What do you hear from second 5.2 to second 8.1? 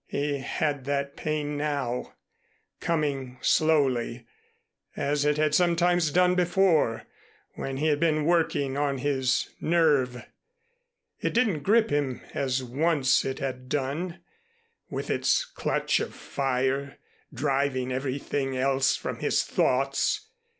it had sometimes done before when he had